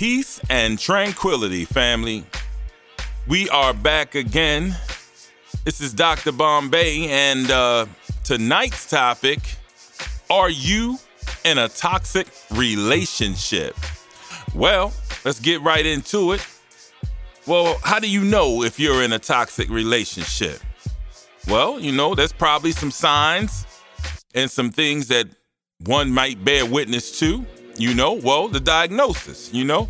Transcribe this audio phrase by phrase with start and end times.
[0.00, 2.24] Peace and tranquility, family.
[3.28, 4.74] We are back again.
[5.66, 6.32] This is Dr.
[6.32, 7.84] Bombay, and uh,
[8.24, 9.40] tonight's topic
[10.30, 10.98] Are you
[11.44, 13.76] in a toxic relationship?
[14.54, 14.94] Well,
[15.26, 16.46] let's get right into it.
[17.46, 20.60] Well, how do you know if you're in a toxic relationship?
[21.46, 23.66] Well, you know, there's probably some signs
[24.34, 25.26] and some things that
[25.84, 27.44] one might bear witness to.
[27.80, 29.88] You know, well, the diagnosis, you know.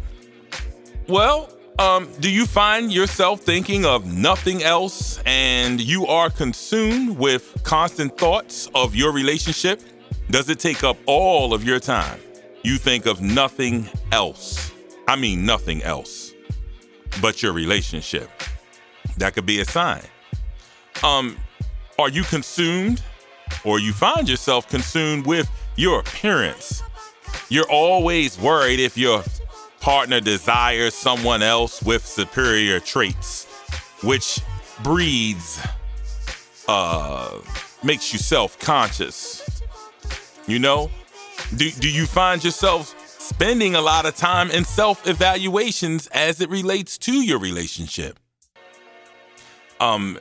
[1.09, 7.61] Well, um, do you find yourself thinking of nothing else and you are consumed with
[7.65, 9.83] constant thoughts of your relationship?
[10.31, 12.21] Does it take up all of your time?
[12.63, 14.73] You think of nothing else.
[15.09, 16.33] I mean, nothing else
[17.21, 18.31] but your relationship.
[19.17, 20.03] That could be a sign.
[21.03, 21.37] Um,
[21.99, 23.03] are you consumed
[23.65, 26.85] or you find yourself consumed with your appearance?
[27.51, 29.25] You're always worried if your
[29.81, 33.47] partner desires someone else with superior traits,
[34.05, 34.39] which
[34.85, 35.61] breeds,
[36.69, 37.41] uh,
[37.83, 39.63] makes you self conscious.
[40.47, 40.91] You know?
[41.57, 46.51] Do, do you find yourself spending a lot of time in self evaluations as it
[46.51, 48.21] relates to your relationship?
[49.81, 50.21] Um,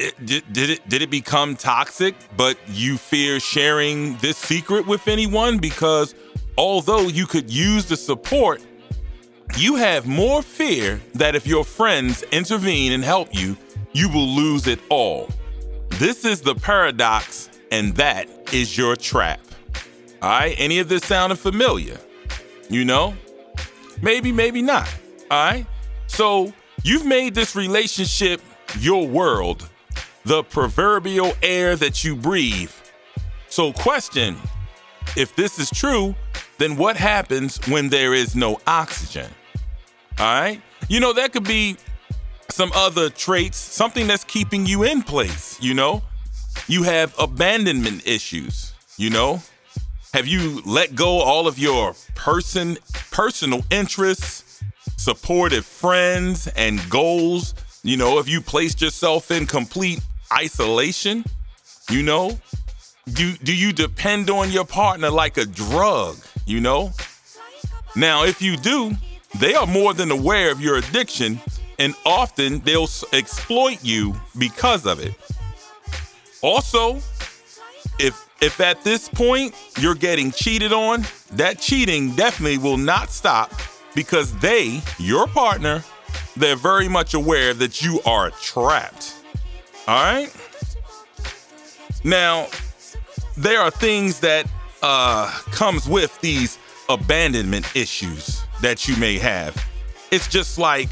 [0.00, 5.06] it, did, did it did it become toxic but you fear sharing this secret with
[5.08, 6.14] anyone because
[6.60, 8.62] although you could use the support
[9.56, 13.56] you have more fear that if your friends intervene and help you
[13.92, 15.28] you will lose it all.
[15.88, 19.40] This is the paradox and that is your trap.
[20.20, 21.98] All right any of this sounding familiar?
[22.68, 23.14] You know?
[24.02, 24.88] Maybe maybe not.
[25.30, 25.66] All right?
[26.08, 26.52] So
[26.84, 28.42] you've made this relationship
[28.78, 29.66] your world
[30.26, 32.70] the proverbial air that you breathe.
[33.48, 34.36] So, question
[35.16, 36.14] if this is true,
[36.60, 39.30] then what happens when there is no oxygen?
[40.18, 40.60] All right?
[40.88, 41.76] You know, that could be
[42.50, 46.02] some other traits, something that's keeping you in place, you know?
[46.68, 49.40] You have abandonment issues, you know?
[50.12, 52.76] Have you let go all of your person
[53.10, 54.62] personal interests,
[54.98, 57.54] supportive friends and goals?
[57.82, 60.00] You know, if you placed yourself in complete
[60.30, 61.24] isolation?
[61.88, 62.38] You know?
[63.12, 66.18] Do do you depend on your partner like a drug,
[66.50, 66.92] you know?
[67.96, 68.92] Now, if you do,
[69.38, 71.40] they are more than aware of your addiction
[71.78, 75.14] and often they'll exploit you because of it.
[76.42, 76.96] Also,
[77.98, 83.52] if if at this point you're getting cheated on, that cheating definitely will not stop
[83.94, 85.84] because they, your partner,
[86.36, 89.14] they're very much aware that you are trapped.
[89.86, 90.34] All right.
[92.02, 92.46] Now,
[93.36, 94.46] there are things that
[94.82, 96.58] uh, comes with these
[96.88, 99.56] abandonment issues that you may have.
[100.10, 100.88] It's just like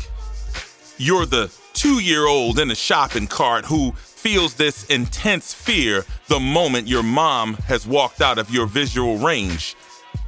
[0.97, 7.03] you're the two-year-old in a shopping cart who feels this intense fear the moment your
[7.03, 9.77] mom has walked out of your visual range.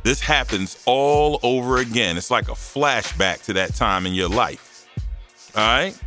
[0.04, 2.16] This happens all over again.
[2.16, 4.86] It's like a flashback to that time in your life.
[5.56, 5.98] All right?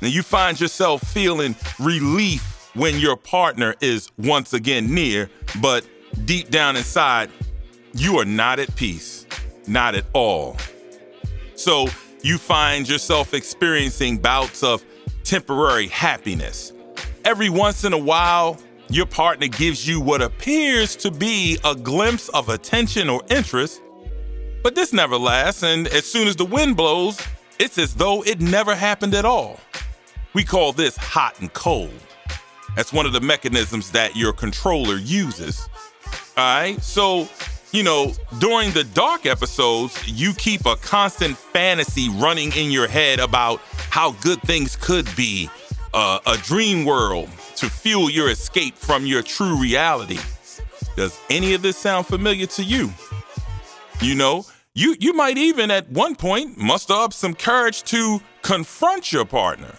[0.00, 5.84] and you find yourself feeling relief when your partner is once again near, but
[6.24, 7.30] deep down inside,
[7.94, 9.26] you are not at peace,
[9.66, 10.56] not at all.
[11.54, 11.88] So
[12.22, 14.84] you find yourself experiencing bouts of
[15.24, 16.72] temporary happiness.
[17.24, 22.28] Every once in a while, your partner gives you what appears to be a glimpse
[22.30, 23.80] of attention or interest,
[24.62, 27.20] but this never lasts, and as soon as the wind blows,
[27.58, 29.60] it's as though it never happened at all.
[30.34, 31.92] We call this hot and cold.
[32.76, 35.68] That's one of the mechanisms that your controller uses.
[36.40, 36.80] All right.
[36.80, 37.28] So,
[37.70, 43.20] you know, during the dark episodes, you keep a constant fantasy running in your head
[43.20, 45.50] about how good things could be,
[45.92, 50.18] uh, a dream world to fuel your escape from your true reality.
[50.96, 52.90] Does any of this sound familiar to you?
[54.00, 59.12] You know, you you might even at one point muster up some courage to confront
[59.12, 59.74] your partner.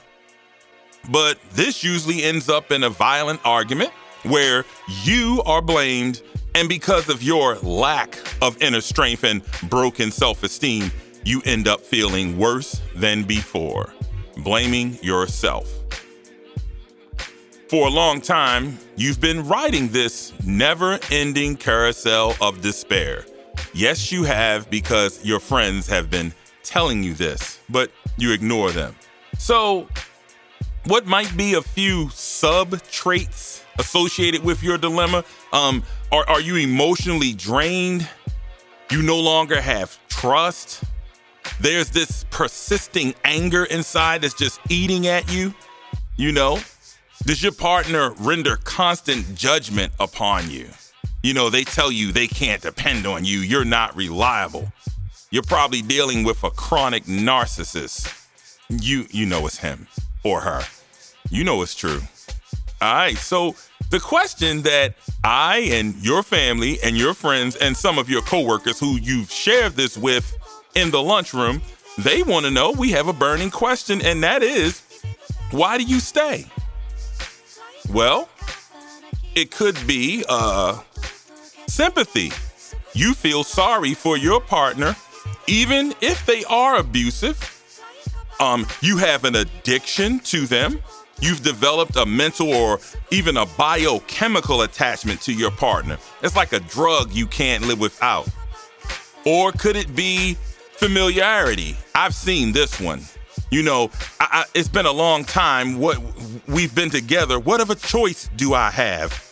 [1.09, 3.89] But this usually ends up in a violent argument
[4.24, 4.65] where
[5.03, 6.21] you are blamed,
[6.56, 10.92] and because of your lack of inner strength and broken self esteem,
[11.24, 13.94] you end up feeling worse than before,
[14.38, 15.71] blaming yourself.
[17.69, 23.25] For a long time, you've been riding this never ending carousel of despair.
[23.74, 26.33] Yes, you have because your friends have been
[26.63, 28.95] telling you this, but you ignore them.
[29.38, 29.88] So,
[30.86, 35.24] what might be a few sub traits associated with your dilemma?
[35.53, 38.07] Um, are, are you emotionally drained?
[38.92, 40.83] You no longer have trust.
[41.59, 45.53] there's this persisting anger inside that's just eating at you?
[46.18, 46.59] You know,
[47.24, 50.68] does your partner render constant judgment upon you?
[51.24, 54.71] You know, they tell you they can't depend on you, you're not reliable.
[55.30, 58.27] You're probably dealing with a chronic narcissist.
[58.69, 59.88] You you know it's him
[60.24, 60.63] or her.
[61.30, 62.01] You know it's true.
[62.81, 63.56] All right, so
[63.91, 68.79] the question that I and your family and your friends and some of your coworkers
[68.79, 70.38] who you've shared this with
[70.75, 71.61] in the lunchroom,
[71.97, 72.71] they want to know.
[72.71, 74.81] We have a burning question, and that is
[75.51, 76.45] why do you stay?
[77.89, 78.29] Well,
[79.35, 80.79] it could be uh,
[81.67, 82.31] sympathy.
[82.94, 84.95] You feel sorry for your partner,
[85.47, 87.37] even if they are abusive.
[88.39, 90.81] Um, you have an addiction to them.
[91.21, 92.79] You've developed a mental or
[93.12, 95.97] even a biochemical attachment to your partner.
[96.23, 98.27] It's like a drug you can't live without.
[99.25, 100.35] Or could it be
[100.73, 101.77] familiarity?
[101.94, 103.01] I've seen this one.
[103.51, 105.77] You know, I, I, it's been a long time.
[105.77, 106.00] What
[106.47, 107.39] we've been together.
[107.39, 109.27] What of a choice do I have?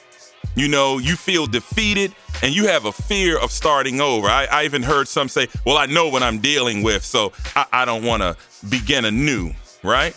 [0.55, 2.13] You know, you feel defeated
[2.43, 4.27] and you have a fear of starting over.
[4.27, 7.65] I, I even heard some say, "Well, I know what I'm dealing with, so I,
[7.71, 8.35] I don't want to
[8.67, 9.51] begin anew."
[9.83, 10.15] Right?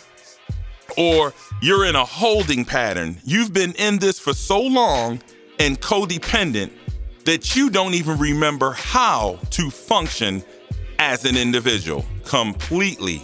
[0.97, 3.17] Or you're in a holding pattern.
[3.23, 5.21] You've been in this for so long
[5.59, 6.71] and codependent
[7.25, 10.43] that you don't even remember how to function
[10.99, 12.05] as an individual.
[12.25, 13.21] Completely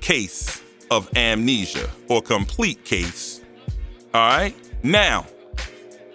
[0.00, 3.40] case of amnesia or complete case.
[4.12, 4.54] All right?
[4.82, 5.26] Now,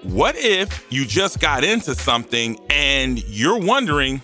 [0.04, 4.22] what if you just got into something and you're wondering,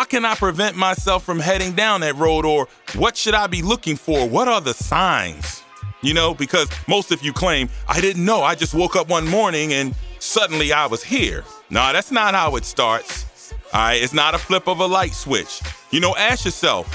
[0.00, 2.46] how can I prevent myself from heading down that road?
[2.46, 4.26] Or what should I be looking for?
[4.26, 5.62] What are the signs?
[6.00, 8.42] You know, because most of you claim, I didn't know.
[8.42, 11.44] I just woke up one morning and suddenly I was here.
[11.68, 13.52] No, that's not how it starts.
[13.74, 15.60] All right, it's not a flip of a light switch.
[15.90, 16.88] You know, ask yourself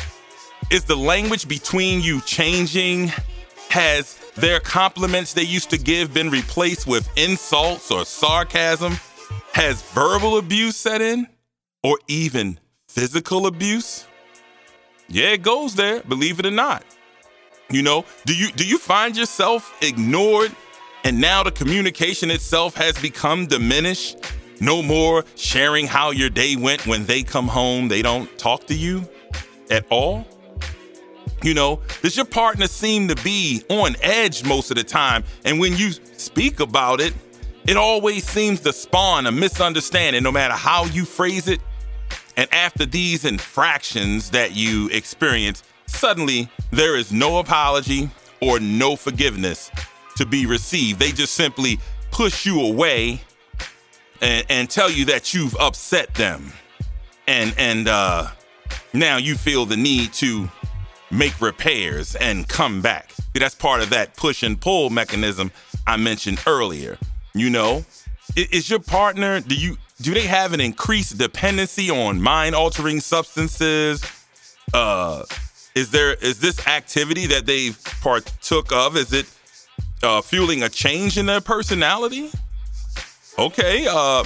[0.72, 3.12] is the language between you changing?
[3.70, 8.94] Has their compliments they used to give been replaced with insults or sarcasm?
[9.54, 11.28] Has verbal abuse set in?
[11.84, 12.58] Or even
[12.96, 14.08] physical abuse?
[15.10, 16.84] Yeah, it goes there, believe it or not.
[17.70, 20.56] You know, do you do you find yourself ignored
[21.04, 24.18] and now the communication itself has become diminished?
[24.62, 28.74] No more sharing how your day went when they come home, they don't talk to
[28.74, 29.08] you
[29.70, 30.26] at all?
[31.44, 35.26] You know, does your partner seem to be on edge most of the time?
[35.44, 37.14] And when you speak about it,
[37.68, 41.60] it always seems to spawn a misunderstanding, no matter how you phrase it.
[42.38, 48.10] And after these infractions that you experience, suddenly there is no apology
[48.42, 49.72] or no forgiveness
[50.18, 51.00] to be received.
[51.00, 51.80] They just simply
[52.12, 53.22] push you away
[54.22, 56.52] and, and tell you that you've upset them.
[57.28, 58.28] And and uh,
[58.94, 60.50] now you feel the need to
[61.12, 63.12] make repairs and come back.
[63.34, 65.52] That's part of that push and pull mechanism
[65.88, 66.98] I mentioned earlier.
[67.34, 67.86] You know,
[68.36, 74.04] is your partner, do you do they have an increased dependency on mind altering substances?
[74.74, 75.24] Uh
[75.76, 79.26] is there is this activity that they've partook of is it
[80.04, 82.30] uh fueling a change in their personality?
[83.40, 84.24] Okay, uh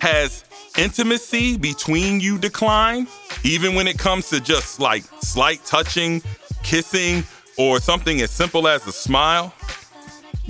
[0.00, 0.44] has
[0.76, 3.08] intimacy between you decline
[3.42, 6.22] even when it comes to just like slight touching,
[6.62, 7.24] kissing
[7.56, 9.52] or something as simple as a smile?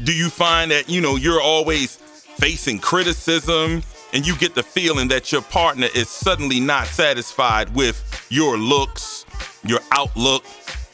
[0.04, 5.08] Do you find that, you know, you're always facing criticism and you get the feeling
[5.08, 9.26] that your partner is suddenly not satisfied with your looks,
[9.64, 10.44] your outlook,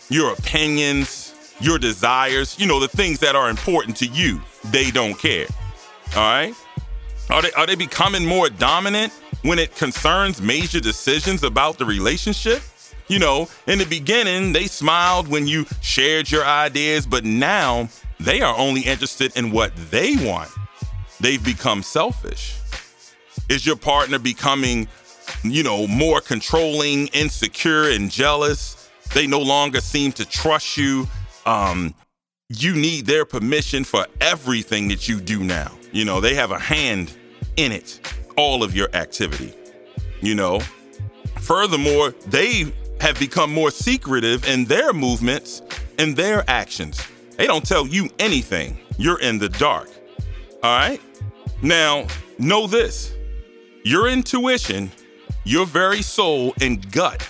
[0.08, 4.40] your opinions, your desires, you know, the things that are important to you.
[4.66, 5.46] They don't care.
[6.16, 6.54] All right?
[7.30, 12.62] Are they are they becoming more dominant when it concerns major decisions about the relationship?
[13.08, 18.40] You know, in the beginning, they smiled when you shared your ideas, but now they
[18.40, 20.50] are only interested in what they want.
[21.20, 22.54] They've become selfish.
[23.48, 24.88] Is your partner becoming,
[25.42, 28.90] you know, more controlling, insecure, and jealous?
[29.12, 31.06] They no longer seem to trust you.
[31.44, 31.94] Um,
[32.48, 35.72] you need their permission for everything that you do now.
[35.92, 37.14] You know, they have a hand
[37.56, 38.00] in it,
[38.36, 39.54] all of your activity.
[40.20, 40.60] You know,
[41.38, 45.60] furthermore, they have become more secretive in their movements
[45.98, 47.06] and their actions.
[47.36, 48.78] They don't tell you anything.
[48.96, 49.90] You're in the dark.
[50.62, 51.00] All right?
[51.62, 52.06] Now,
[52.38, 53.12] know this
[53.84, 54.90] your intuition,
[55.44, 57.28] your very soul and gut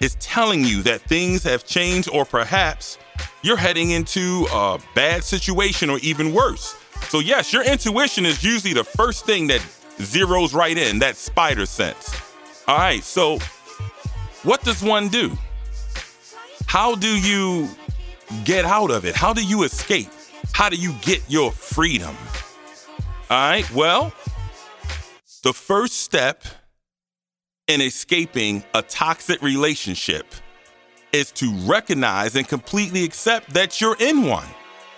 [0.00, 2.96] is telling you that things have changed, or perhaps
[3.42, 6.74] you're heading into a bad situation or even worse.
[7.10, 9.60] So, yes, your intuition is usually the first thing that
[9.98, 12.18] zeroes right in, that spider sense.
[12.66, 13.38] All right, so
[14.42, 15.36] what does one do?
[16.66, 17.68] How do you
[18.44, 19.14] get out of it?
[19.14, 20.08] How do you escape?
[20.52, 22.16] How do you get your freedom?
[23.28, 24.14] All right, well,
[25.42, 26.44] the first step
[27.66, 30.26] in escaping a toxic relationship
[31.12, 34.46] is to recognize and completely accept that you're in one.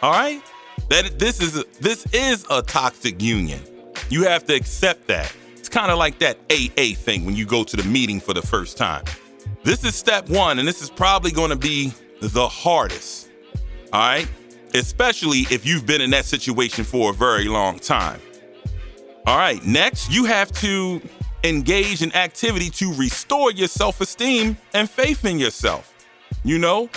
[0.02, 0.42] All right?
[0.88, 3.62] That this is a, this is a toxic union.
[4.08, 5.34] You have to accept that.
[5.56, 8.42] It's kind of like that AA thing when you go to the meeting for the
[8.42, 9.04] first time.
[9.62, 13.30] This is step 1 and this is probably going to be the hardest.
[13.92, 14.28] All right?
[14.74, 18.20] Especially if you've been in that situation for a very long time.
[19.24, 21.00] All right, next, you have to
[21.44, 25.94] engage in activity to restore your self esteem and faith in yourself.
[26.42, 26.90] You know,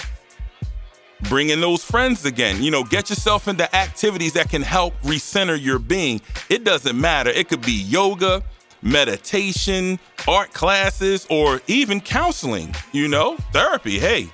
[1.29, 2.63] bring in those friends again.
[2.63, 6.20] You know, get yourself into activities that can help recenter your being.
[6.50, 7.29] It doesn't matter.
[7.29, 8.41] It could be yoga,
[8.82, 14.00] meditation, art classes, or even counseling, you know, therapy.
[14.00, 14.29] Hey,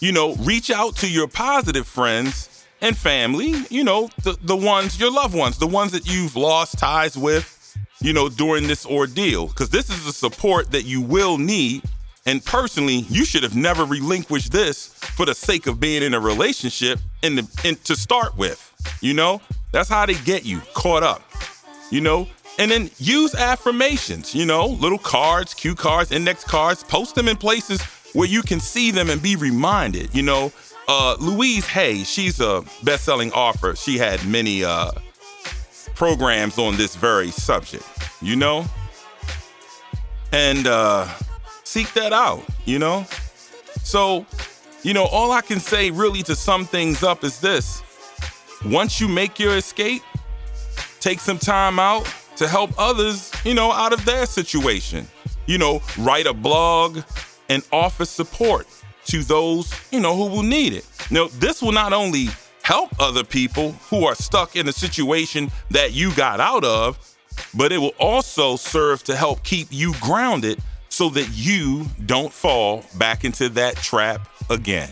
[0.00, 4.98] you know, reach out to your positive friends and family, you know, the, the ones,
[5.00, 9.48] your loved ones, the ones that you've lost ties with, you know, during this ordeal.
[9.48, 11.82] Because this is the support that you will need.
[12.26, 16.20] And personally, you should have never relinquished this for the sake of being in a
[16.20, 18.62] relationship in the in, to start with.
[19.00, 19.40] You know,
[19.72, 21.22] that's how they get you caught up.
[21.90, 22.26] You know,
[22.58, 24.34] and then use affirmations.
[24.34, 26.82] You know, little cards, cue cards, index cards.
[26.82, 27.80] Post them in places
[28.12, 30.12] where you can see them and be reminded.
[30.12, 30.52] You know,
[30.88, 33.74] uh, Louise Hay, she's a best-selling author.
[33.76, 34.92] She had many uh,
[35.94, 37.84] programs on this very subject,
[38.20, 38.64] you know?
[40.32, 41.08] And uh,
[41.64, 43.04] seek that out, you know?
[43.82, 44.26] So,
[44.82, 47.82] you know, all I can say really to sum things up is this.
[48.64, 50.02] Once you make your escape,
[51.00, 55.06] take some time out to help others, you know, out of their situation.
[55.46, 57.00] You know, write a blog
[57.48, 58.66] and offer support
[59.06, 60.86] to those, you know, who will need it.
[61.10, 62.28] Now, this will not only
[62.62, 66.98] help other people who are stuck in the situation that you got out of,
[67.54, 70.58] but it will also serve to help keep you grounded
[70.88, 74.90] so that you don't fall back into that trap again.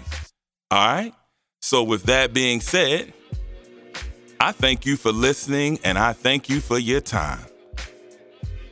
[0.70, 1.14] All right?
[1.60, 3.12] So, with that being said,
[4.38, 7.40] I thank you for listening and I thank you for your time.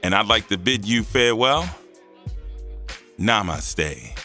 [0.03, 1.69] And I'd like to bid you farewell.
[3.19, 4.19] Namaste.